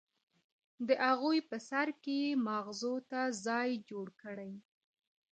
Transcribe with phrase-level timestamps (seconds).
[0.87, 4.53] د اغوئ په سر کې يې ماغزو ته ځای جوړ کړی.